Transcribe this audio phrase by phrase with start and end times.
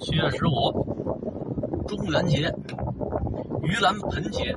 [0.00, 0.70] 七月十五，
[1.86, 2.52] 中元节、
[3.62, 4.54] 盂兰盆节、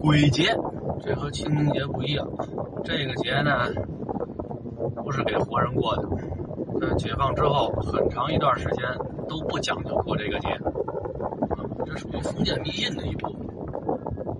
[0.00, 0.56] 鬼节，
[1.02, 2.26] 这和清明节不一样。
[2.84, 3.66] 这个节呢，
[5.04, 6.02] 不是给活人过的。
[6.80, 8.84] 呃，解放之后很长一段时间
[9.28, 10.48] 都不讲究过这个节，
[11.84, 13.46] 这属于封建迷信的一部分。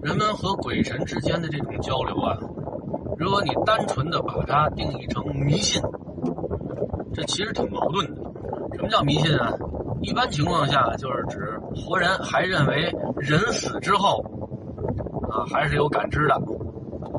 [0.02, 2.38] 人们和鬼神之间的这种交流啊，
[3.18, 5.82] 如果你单纯的把它定义成迷信，
[7.12, 8.27] 这其实挺矛盾的。
[8.78, 9.52] 什么叫迷信啊？
[10.02, 14.24] 一般情况下就是指活人还认为人死之后
[15.28, 16.34] 啊还是有感知的，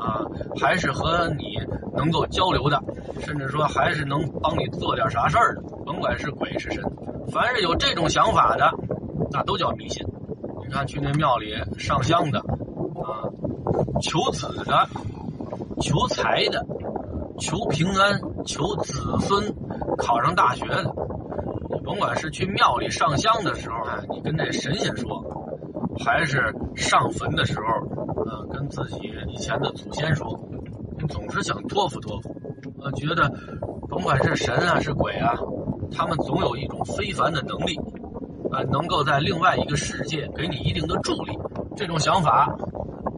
[0.00, 0.24] 啊
[0.58, 1.58] 还是和你
[1.94, 2.82] 能够交流的，
[3.20, 6.82] 甚至说还是能帮你做点啥事儿的，甭管是鬼是神，
[7.30, 8.72] 凡是有这种想法的，
[9.30, 10.02] 那都叫迷信。
[10.62, 13.28] 你看去那庙里上香的，啊
[14.00, 14.88] 求子的、
[15.82, 16.64] 求财的、
[17.38, 19.54] 求平安、求子孙
[19.98, 20.90] 考上大学的。
[21.90, 25.20] 甭管是去庙里上香的时候啊，你跟这神仙说，
[25.98, 27.64] 还是上坟的时候，
[28.26, 30.38] 呃，跟自己以前的祖先说，
[31.00, 32.32] 你总是想托付托付，
[32.80, 33.28] 呃，觉得
[33.88, 35.34] 甭管是神啊是鬼啊，
[35.90, 37.76] 他们总有一种非凡的能力，
[38.52, 41.36] 啊，能够在另外一个世界给你一定的助力。
[41.76, 42.54] 这种想法，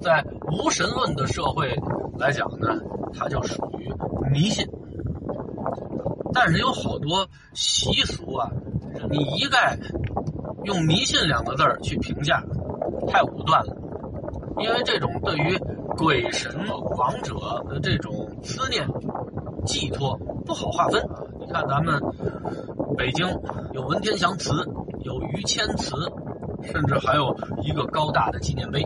[0.00, 1.78] 在无神论的社会
[2.18, 2.68] 来讲呢，
[3.12, 3.92] 它就属于
[4.32, 4.66] 迷信。
[6.44, 8.50] 但是有好多习俗啊，
[9.08, 9.78] 你一概
[10.64, 12.42] 用迷信两个字儿去评价，
[13.06, 13.76] 太武断了。
[14.58, 15.56] 因为这种对于
[15.96, 16.52] 鬼神
[16.98, 17.36] 王者
[17.68, 18.12] 的这种
[18.42, 18.84] 思念
[19.64, 21.00] 寄托不好划分。
[21.38, 22.02] 你看咱们
[22.98, 23.24] 北京
[23.72, 24.50] 有文天祥祠，
[25.04, 25.94] 有于谦祠，
[26.64, 28.84] 甚至还有一个高大的纪念碑。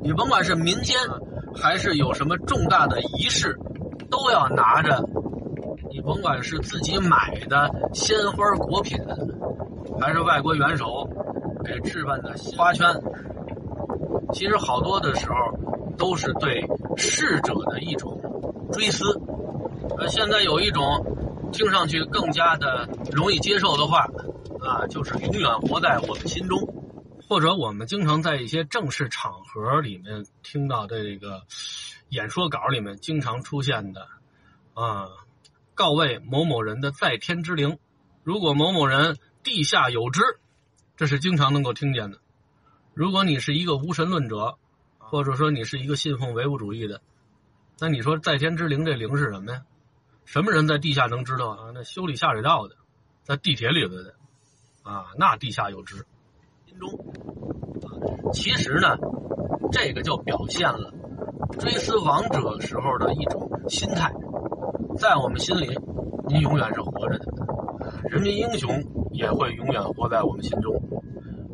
[0.00, 0.96] 你甭管是民间
[1.54, 3.54] 还是有什么重大的仪式，
[4.10, 5.06] 都要拿着。
[5.96, 8.98] 你甭管是自己买的鲜花果品，
[9.98, 11.08] 还是外国元首
[11.64, 12.86] 给置办的花圈，
[14.34, 15.34] 其实好多的时候
[15.96, 16.62] 都是对
[16.98, 18.20] 逝者的一种
[18.70, 19.18] 追思。
[19.96, 20.84] 呃，现在有一种
[21.50, 24.06] 听上去更加的容易接受的话，
[24.60, 26.60] 啊，就是永远活在我们心中，
[27.26, 31.40] 或者我们经常在一些正式场合里面听到的这个
[32.10, 34.06] 演说稿里面经常出现的，
[34.74, 35.08] 啊。
[35.76, 37.78] 告慰某某人的在天之灵，
[38.24, 40.22] 如果某某人地下有知，
[40.96, 42.18] 这是经常能够听见的。
[42.94, 44.56] 如果你是一个无神论者，
[44.96, 47.02] 或者说你是一个信奉唯物主义的，
[47.78, 49.64] 那你说在天之灵这灵是什么呀？
[50.24, 51.70] 什么人在地下能知道啊？
[51.74, 52.76] 那修理下水道的，
[53.22, 54.14] 在地铁里头的，
[54.82, 56.06] 啊，那地下有知。
[56.66, 56.90] 心中，
[58.32, 58.96] 其实呢，
[59.70, 60.94] 这个就表现了
[61.60, 64.10] 追思亡者时候的一种心态。
[64.96, 65.78] 在我们心里，
[66.28, 67.26] 您永远是活着的。
[68.08, 68.70] 人民英雄
[69.12, 70.74] 也会永远活在我们心中，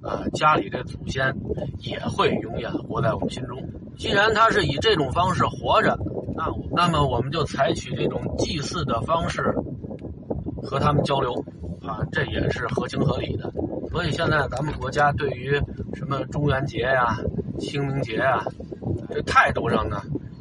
[0.02, 1.34] 啊，家里的祖先
[1.78, 3.58] 也会永远活在我们心中。
[3.96, 5.98] 既然他是以这种方式活着，
[6.34, 9.54] 那那么我们就采取这种祭祀的方式
[10.62, 11.32] 和他们交流，
[11.82, 13.52] 啊，这也是合情合理的。
[13.90, 15.60] 所以现在咱们国家对于
[15.94, 17.18] 什么中元节呀、
[17.58, 18.44] 清明节呀，
[19.10, 20.00] 这态度上呢，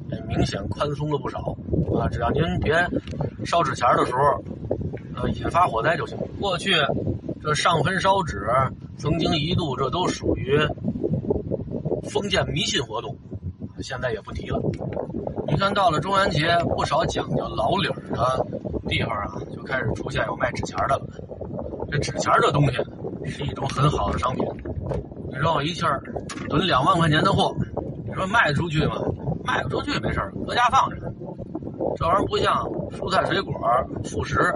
[0.10, 1.56] 也明显宽松了不少。
[2.00, 2.74] 啊，只要您别
[3.46, 4.44] 烧纸钱的时候，
[5.16, 6.18] 呃，引发火灾就行。
[6.40, 6.72] 过去
[7.42, 8.48] 这上坟烧纸，
[8.98, 10.58] 曾经一度这都属于
[12.10, 13.16] 封建迷信活动，
[13.82, 14.60] 现在也不提了。
[15.48, 18.46] 你看到了中元节，不少讲究老理的
[18.88, 21.06] 地方啊，就开始出现有卖纸钱的了。
[21.92, 22.78] 这纸钱这东西
[23.26, 24.46] 是一种很好的商品，
[25.30, 26.02] 你说我一气儿
[26.50, 27.54] 囤两万块钱的货，
[28.08, 28.96] 你说卖得出去吗？
[29.44, 31.11] 卖不出去没事搁家放着。
[31.98, 33.54] 这玩意儿不像蔬菜水果
[34.04, 34.54] 副食，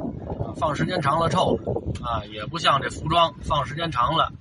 [0.56, 4.32] 放时间长了臭了啊，也不像这服装放时间长了，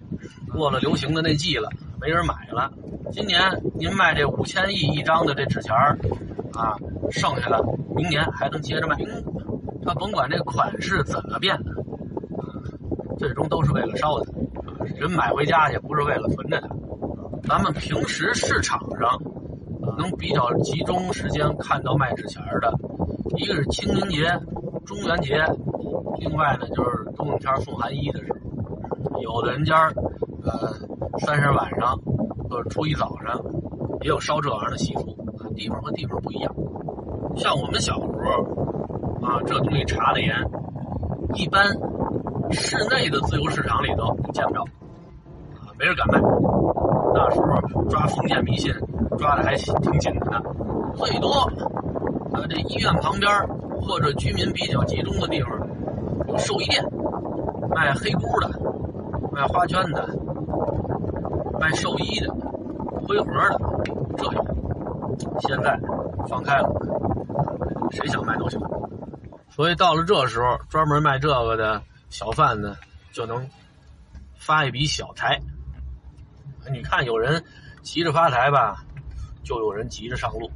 [0.53, 1.69] 过了流行的那季了，
[2.01, 2.73] 没人买了。
[3.11, 3.41] 今年
[3.75, 5.99] 您卖这五千亿一张的这纸钱儿
[6.55, 6.77] 啊，
[7.11, 8.97] 剩下的明年还能接着卖。
[9.85, 11.59] 他甭管这款式怎么变，
[13.19, 14.27] 最终都是为了烧的，
[14.97, 16.71] 人买回家也不是为了存着的。
[17.43, 19.21] 咱们平时市场上。
[19.99, 22.73] 能比较集中时间看到卖纸钱的，
[23.37, 24.27] 一个是清明节、
[24.85, 25.45] 中元节，
[26.19, 28.39] 另外呢就是冬天送寒衣的时候。
[29.21, 29.91] 有的人家，
[30.43, 30.73] 呃，
[31.21, 31.97] 三十晚上
[32.49, 33.41] 或者初一早上
[34.03, 35.17] 也有烧这玩意儿的习俗，
[35.55, 36.55] 地方和地方不一样。
[37.37, 40.37] 像我们小时候啊，这东西查的严，
[41.35, 41.67] 一般
[42.51, 46.21] 室内的自由市场里头见不着，啊，没人敢卖。
[47.15, 48.73] 那时候抓封建迷信。
[49.17, 50.43] 抓的还挺紧的，
[50.97, 51.49] 最多，
[52.35, 53.31] 呃，这医院旁边
[53.81, 55.51] 或者居民比较集中的地方，
[56.29, 56.85] 有寿衣店，
[57.75, 58.49] 卖黑菇的，
[59.33, 60.09] 卖花圈的，
[61.61, 62.33] 卖寿衣的，
[63.07, 63.61] 灰盒的，
[64.17, 64.45] 这有。
[65.41, 65.79] 现在
[66.29, 66.69] 放开了，
[67.93, 68.61] 谁想卖都行。
[69.49, 72.77] 所以到了这时候，专门卖这个的小贩呢，
[73.13, 73.49] 就能
[74.37, 75.41] 发一笔小财。
[76.73, 77.45] 你看，有人
[77.83, 78.85] 急着发财吧，
[79.45, 80.51] 就有人急着上路。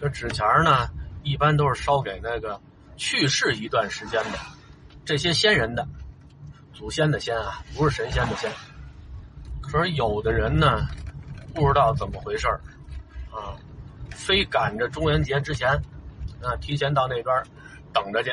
[0.00, 0.88] 这纸钱呢，
[1.22, 2.60] 一般都是烧给那个
[2.96, 4.38] 去世一段时间的
[5.04, 5.86] 这些先人的
[6.72, 8.50] 祖先的先啊，不是神仙的仙。
[9.62, 10.86] 可是有的人呢，
[11.54, 12.46] 不知道怎么回事
[13.30, 13.56] 啊，
[14.10, 15.70] 非赶着中元节之前
[16.42, 17.42] 啊，提前到那边。
[17.92, 18.30] 等着去，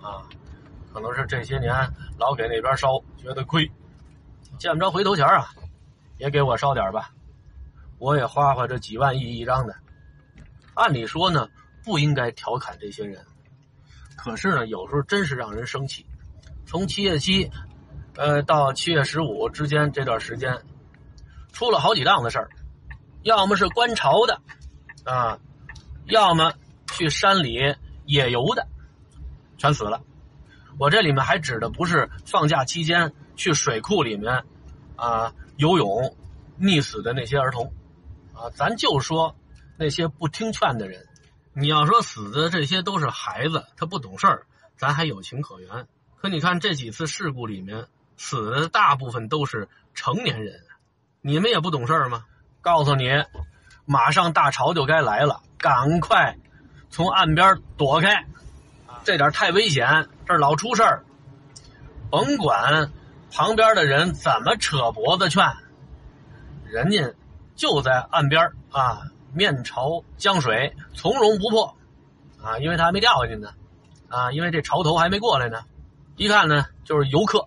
[0.00, 0.22] 啊，
[0.94, 1.74] 可能是这些年
[2.18, 3.68] 老给那边烧，觉得亏，
[4.60, 5.48] 见不着回头钱啊，
[6.18, 7.10] 也给我烧点吧，
[7.98, 9.74] 我也花花这几万亿一张的。
[10.76, 11.48] 按理说呢，
[11.82, 13.24] 不应该调侃这些人，
[14.14, 16.04] 可是呢，有时候真是让人生气。
[16.66, 17.50] 从七月七，
[18.14, 20.62] 呃，到七月十五之间这段时间，
[21.50, 22.50] 出了好几档子事儿，
[23.22, 24.42] 要么是观潮的，
[25.04, 25.38] 啊，
[26.04, 26.52] 要么
[26.92, 27.74] 去山里
[28.04, 28.68] 野游的。
[29.56, 30.02] 全死了，
[30.78, 34.44] 我这里面还指的不是放假期间去水库里面，
[34.96, 36.14] 啊游泳
[36.60, 37.72] 溺死的那些儿童，
[38.34, 39.34] 啊，咱就说
[39.76, 41.06] 那些不听劝的人。
[41.52, 44.46] 你要说死的这些都是孩子，他不懂事儿，
[44.76, 45.86] 咱还有情可原。
[46.16, 47.86] 可你看这几次事故里面
[48.16, 50.60] 死的大部分都是成年人，
[51.20, 52.24] 你们也不懂事儿吗？
[52.60, 53.08] 告诉你，
[53.84, 56.36] 马上大潮就该来了，赶快
[56.90, 58.26] 从岸边躲开。
[59.04, 61.04] 这点太危险，这老出事儿。
[62.10, 62.90] 甭管
[63.32, 65.44] 旁边的人怎么扯脖子劝，
[66.64, 67.14] 人家
[67.54, 69.02] 就在岸边啊，
[69.32, 71.76] 面朝江水，从容不迫
[72.42, 73.50] 啊，因为他还没掉下去呢
[74.08, 75.62] 啊，因为这潮头还没过来呢。
[76.16, 77.46] 一看呢，就是游客，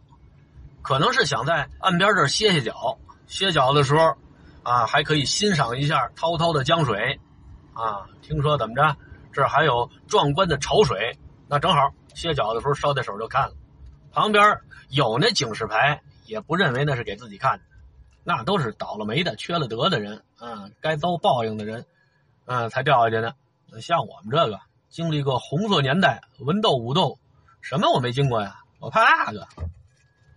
[0.82, 4.16] 可能是想在岸边这歇歇脚，歇脚的时候
[4.62, 7.20] 啊，还可以欣赏一下滔滔的江水
[7.74, 8.06] 啊。
[8.22, 8.96] 听说怎么着，
[9.32, 11.18] 这还有壮观的潮水。
[11.48, 13.56] 那正好歇脚的时候捎带手就看了，
[14.12, 14.60] 旁边
[14.90, 17.64] 有那警示牌，也不认为那是给自己看的，
[18.24, 21.86] 那都是倒了霉的、缺了德的人啊，该遭报应的人，
[22.46, 23.36] 嗯，才掉下去的。
[23.82, 27.20] 像我们这个经历过红色年代、文斗武斗，
[27.62, 28.60] 什么我没经过呀？
[28.80, 29.48] 我怕那个，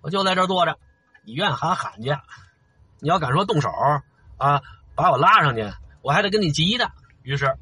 [0.00, 0.78] 我就在这坐着，
[1.24, 2.16] 你愿喊喊去，
[3.00, 3.70] 你要敢说动手
[4.36, 4.62] 啊，
[4.94, 5.70] 把我拉上去，
[6.02, 6.90] 我还得跟你急的。
[7.22, 7.56] 于是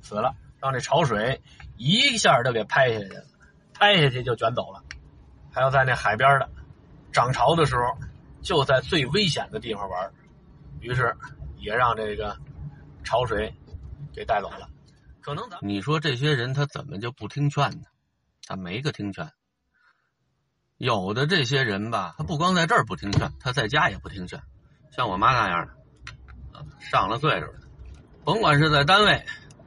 [0.00, 1.42] 死了，让这潮水。
[1.80, 3.24] 一下就给拍下去了，
[3.72, 4.82] 拍下去就卷走了。
[5.52, 6.48] 还有在那海边的，
[7.12, 7.96] 涨潮的时候，
[8.48, 10.10] 就在最危险的地方玩，
[10.80, 11.14] 于是
[11.58, 12.34] 也让这个
[13.04, 13.54] 潮水
[14.14, 14.70] 给带走了。
[15.20, 17.82] 可能你说这些人他怎么就不听劝呢？
[18.46, 19.30] 他没个听劝。
[20.78, 24.40] 有的这些人吧，他不光在这儿不听劝，他在家也不听劝。
[24.92, 25.66] 像我妈那样
[26.54, 27.58] 的，上了岁数的，
[28.24, 29.26] 甭管是在单位。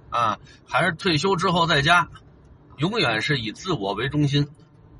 [0.09, 2.09] 啊，还是退休之后在家，
[2.77, 4.49] 永远是以自我为中心，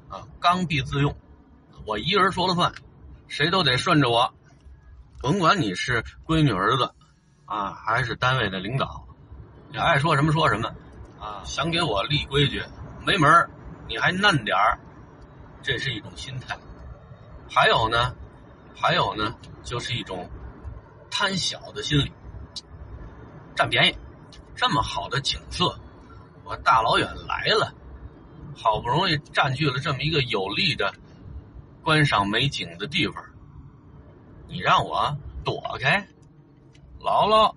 [0.07, 1.17] 啊，刚愎自用，
[1.87, 2.71] 我一个人说了算，
[3.31, 4.33] 谁都得顺着我，
[5.21, 6.93] 甭管你是闺女儿子，
[7.45, 9.07] 啊，还是单位的领导，
[9.71, 10.67] 你爱说什么说什么，
[11.17, 12.61] 啊，想给我立规矩，
[13.05, 13.49] 没门
[13.87, 14.77] 你还嫩点儿，
[15.61, 16.57] 这是一种心态。
[17.49, 18.13] 还有呢，
[18.75, 20.29] 还有呢，就是一种
[21.09, 22.11] 贪小的心理，
[23.55, 23.97] 占便宜。
[24.57, 25.79] 这么好的景色，
[26.43, 27.73] 我大老远来了，
[28.57, 30.93] 好不容易占据了这么一个有利的
[31.83, 33.23] 观赏美景的地方，
[34.47, 36.07] 你让我躲开？
[36.99, 37.53] 姥姥，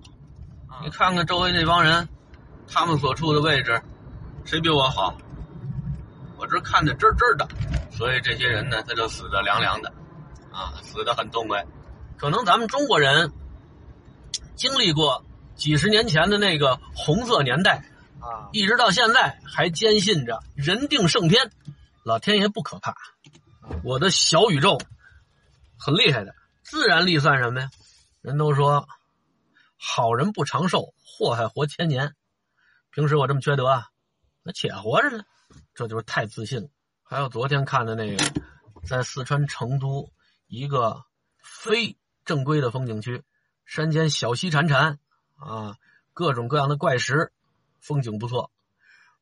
[0.82, 2.08] 你看看周围那帮人，
[2.66, 3.82] 他们所处的位置，
[4.44, 5.16] 谁比我好？
[6.36, 7.48] 我这看的真真的，
[7.90, 9.92] 所以这些人呢，他就死的凉凉的，
[10.52, 11.64] 啊，死的很痛快。
[12.16, 13.32] 可能咱们中国人
[14.54, 15.24] 经历过。
[15.56, 17.84] 几十年前的那个红色年代
[18.18, 21.52] 啊，一直到现在还坚信着人定胜天，
[22.02, 22.96] 老天爷不可怕，
[23.82, 24.78] 我的小宇宙
[25.78, 27.70] 很厉害的，自然力算什么呀？
[28.20, 28.88] 人都说
[29.76, 32.14] 好人不长寿，祸害活千年。
[32.90, 33.88] 平时我这么缺德啊，
[34.42, 35.24] 那且活着呢，
[35.74, 36.68] 这就是太自信了。
[37.02, 38.24] 还有昨天看的那个，
[38.86, 40.10] 在四川成都
[40.46, 41.04] 一个
[41.38, 43.22] 非正规的风景区，
[43.66, 44.98] 山间小溪潺潺。
[45.36, 45.76] 啊，
[46.14, 47.32] 各种各样的怪石，
[47.80, 48.50] 风景不错。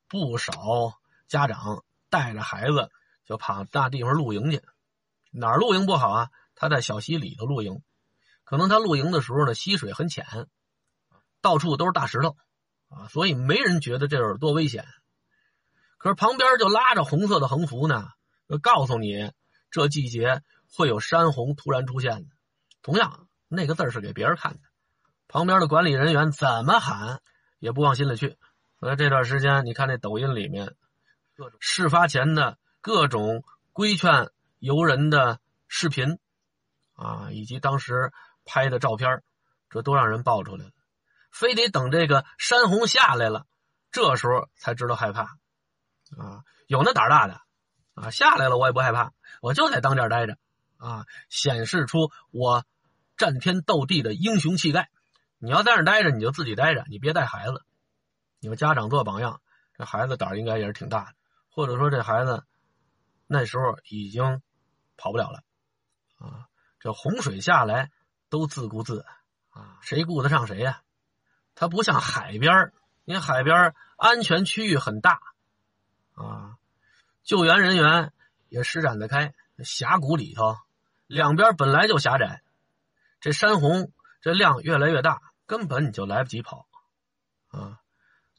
[0.06, 2.90] 不少家长带着孩子
[3.24, 4.62] 就跑大地方露营去。
[5.30, 6.30] 哪儿露营不好啊？
[6.54, 7.82] 他在小溪里头露营，
[8.44, 10.46] 可能他露营的时候呢，溪水很浅，
[11.40, 12.36] 到处都是大石头
[12.88, 14.86] 啊，所以没人觉得这有多危险。
[15.98, 18.08] 可是旁边就拉着红色的横幅呢，
[18.48, 19.32] 就告诉你
[19.70, 20.42] 这季节
[20.76, 22.28] 会有山洪突然出现的。
[22.82, 24.60] 同样，那个字是给别人看的，
[25.26, 27.22] 旁边的管理人员怎么喊
[27.58, 28.36] 也不往心里去。
[28.78, 30.74] 所以这段时间，你看那抖音里面，
[31.60, 36.18] 事发前的各种规劝游人的视频，
[36.94, 38.12] 啊，以及当时
[38.44, 39.22] 拍的照片，
[39.70, 40.72] 这都让人爆出来了。
[41.30, 43.46] 非得等这个山洪下来了，
[43.90, 45.22] 这时候才知道害怕。
[46.18, 47.40] 啊，有那胆大的，
[47.94, 50.36] 啊，下来了我也不害怕，我就在当这待着，
[50.76, 52.66] 啊，显示出我
[53.16, 54.90] 战天斗地的英雄气概。
[55.38, 57.62] 你要在那待着，你就自己待着，你别带孩子。
[58.40, 59.40] 你们家长做榜样，
[59.78, 61.14] 这孩子胆儿应该也是挺大的。
[61.48, 62.44] 或者说这孩子
[63.32, 64.42] 那时候已经
[64.98, 65.42] 跑不了了，
[66.18, 66.48] 啊，
[66.78, 67.90] 这洪水下来
[68.28, 69.06] 都自顾自，
[69.48, 70.82] 啊，谁顾得上谁呀？
[71.54, 72.74] 它不像海边
[73.04, 75.22] 你看海边安全区域很大。
[76.12, 76.58] 啊，
[77.24, 78.12] 救援人员
[78.50, 79.34] 也施展得开。
[79.64, 80.58] 峡谷里头，
[81.06, 82.42] 两边本来就狭窄，
[83.20, 86.66] 这山洪这量越来越大，根本你就来不及跑，
[87.48, 87.80] 啊，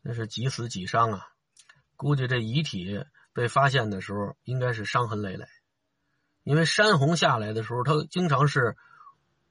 [0.03, 1.29] 那是几死几伤啊！
[1.95, 5.45] 估计这遗体被发现的时候，应该是伤痕累累，
[6.43, 8.75] 因为山洪下来的时候，它经常是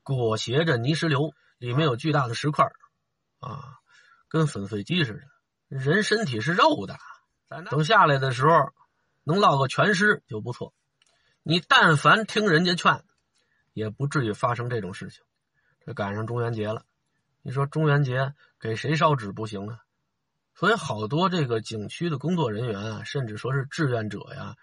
[0.03, 2.67] 裹挟着泥石流，里面有巨大的石块，
[3.41, 3.79] 啊，
[4.29, 5.21] 跟粉碎机似的。
[5.69, 6.99] 人身体是肉的。
[7.71, 8.73] 等下来的时候，
[9.25, 10.73] 能落个全尸就不错。
[11.43, 13.05] 你但凡听人家劝，
[13.73, 15.23] 也不至于发生这种事情。
[15.85, 16.85] 这赶上中元节了，
[17.43, 19.81] 你说中元节给谁烧纸不行啊？
[20.55, 24.57] 所以好多这个景区的工作人员啊，甚至说是志愿者呀，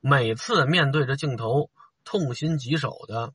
[0.00, 1.70] 每次面对着镜头，
[2.04, 3.32] 痛心疾首的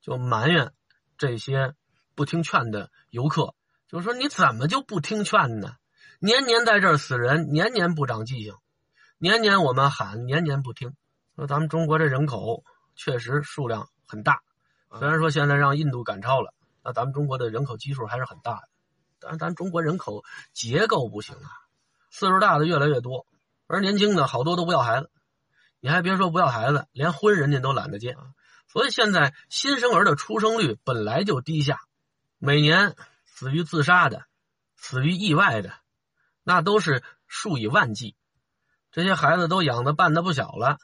[0.00, 0.72] 就埋怨
[1.16, 1.74] 这些
[2.14, 3.54] 不听劝的游客，
[3.88, 5.76] 就说你怎么就不听劝呢？
[6.18, 8.54] 年年在这儿死人，年年不长记性，
[9.18, 10.94] 年年我们喊，年年不听。
[11.36, 12.64] 说咱们中国这人口
[12.96, 14.40] 确实数量很大，
[14.98, 16.52] 虽然说现在让印度赶超了，
[16.82, 18.68] 那咱们中国的人口基数还是很大的。
[19.20, 21.50] 但咱中国人口结构不行啊，
[22.10, 23.26] 岁数大的越来越多，
[23.66, 25.10] 而年轻的好多都不要孩子。
[25.78, 28.32] 你还别说不要孩子，连婚人家都懒得结啊。
[28.66, 31.80] 所以现在新生儿的出生率本来就低下，
[32.38, 34.24] 每年死于自杀的，
[34.76, 35.72] 死于意外的。
[36.42, 38.16] 那都是数以万计，
[38.92, 40.78] 这些孩子都养的半大不小了。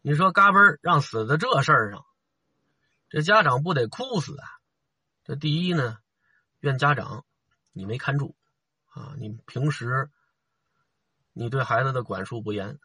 [0.00, 2.04] 你说嘎嘣让死在这事儿上，
[3.08, 4.46] 这家长不得哭死啊？
[5.24, 5.98] 这第一呢，
[6.62, 7.24] 怨家长
[7.72, 8.36] 你没看住
[8.94, 10.08] 啊，你平时
[11.32, 12.78] 你对孩子的管束不严，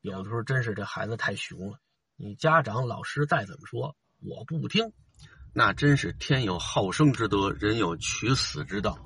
[0.00, 1.78] 有的时候真是这孩子太熊了。
[2.16, 4.92] 你家长老师再怎么说，我不听，
[5.52, 8.98] 那真是天有好生之德，人有取死之道。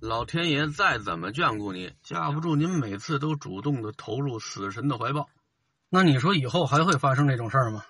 [0.00, 5.28] 老天爷再怎么眷顾你，架不住您每次都主动的投入死神的怀抱。
[5.88, 7.84] 那你说以后还会发生这种事儿吗？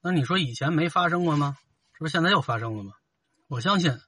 [0.00, 1.58] 那你说以前没发生过吗？
[1.92, 2.94] 这不是现在又发生了吗？
[3.46, 4.00] 我相信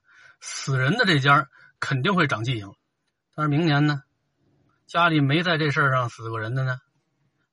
[0.43, 1.49] 死人的这家
[1.81, 2.75] 肯定会长记性。
[3.35, 4.03] 但是明年呢，
[4.87, 6.79] 家里没在这事儿上死过人的呢，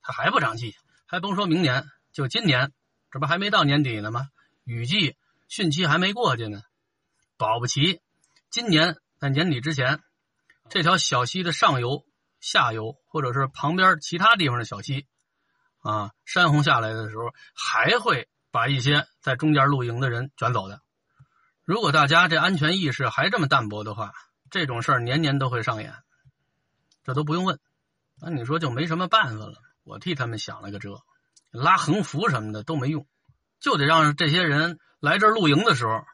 [0.02, 0.80] 他还不长记性。
[1.06, 2.74] 还甭说明年，就今年，
[3.12, 4.28] 这不还没到年底呢吗？
[4.66, 5.16] 雨季
[5.50, 6.62] 汛期还没过去呢，
[7.38, 8.02] 保不齐
[8.50, 8.98] 今年。
[9.20, 10.02] 在年底之前，
[10.70, 12.06] 这条小溪的上游、
[12.40, 15.08] 下游，或者是旁边其他地方的小溪，
[15.82, 20.82] 啊，山洪下来的时候，还会把一些在中间露营的人卷走的。
[21.70, 24.16] 如果大家这安全意识还这么淡薄的话，
[24.50, 25.94] 这种事儿年年都会上演，
[27.04, 27.60] 这都不用问。
[28.20, 29.62] 那你说就没什么办法了？
[29.84, 31.04] 我替他们想了个辙，
[31.52, 33.06] 拉横幅什么的都没用，
[33.60, 36.08] 就得让这些人来这儿露营的时候，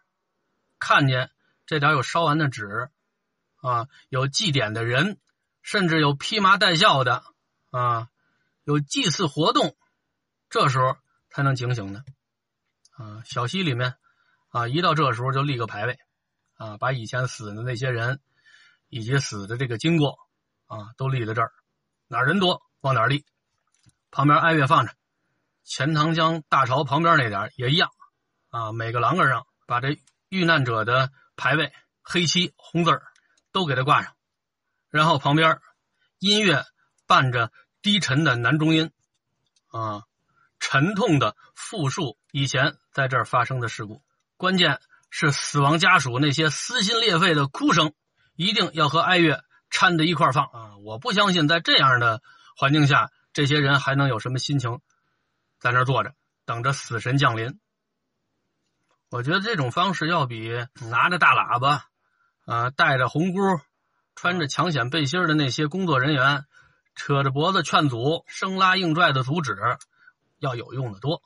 [0.78, 1.32] 看见
[1.66, 2.90] 这点有烧完的纸。
[3.62, 5.18] 啊，有祭典的人，
[5.62, 7.24] 甚至有披麻戴孝的
[7.72, 8.10] 啊，
[8.66, 9.78] 有祭祀活动，
[10.50, 10.98] 这时候
[11.30, 12.04] 才能警醒的。
[12.98, 13.96] 啊，小溪里面
[14.56, 16.00] 啊，一到这时候就立个牌位，
[16.54, 18.22] 啊，把以前死的那些人
[18.88, 20.18] 以及死的这个经过
[20.68, 21.52] 啊，都立在这儿，
[22.08, 23.26] 哪人多往哪立。
[24.12, 24.94] 旁边哀乐放着，
[25.66, 27.90] 钱塘江大潮旁边那点也一样
[28.50, 33.04] 啊，每个栏杆上把这遇难者的牌位黑漆红字儿。
[33.52, 34.14] 都给他挂上，
[34.90, 35.62] 然后旁边
[36.20, 36.66] 音乐
[37.08, 38.92] 伴着低沉的男中音，
[39.68, 40.04] 啊，
[40.60, 44.04] 沉痛的复述以前在这儿发生的事故。
[44.38, 47.94] 关键是死亡家属那些撕心裂肺的哭声，
[48.36, 50.78] 一定要和哀乐掺在一块放啊！
[50.84, 52.22] 我不相信在这样的
[52.58, 54.80] 环境下，这些人还能有什么心情
[55.60, 56.14] 在那坐着
[56.46, 57.60] 等着死神降临。
[59.10, 60.50] 我觉得这种方式要比
[60.90, 61.86] 拿着大喇叭。
[62.46, 63.40] 啊，带着红箍、
[64.14, 66.46] 穿着抢险背心的那些工作人员，
[66.94, 69.58] 扯着脖子劝阻、生拉硬拽的阻止
[70.38, 71.24] 要有用的多。